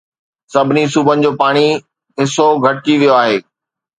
[0.53, 1.67] سڀني صوبن جو پاڻي
[2.19, 3.37] حصو گهٽجي ويو آهي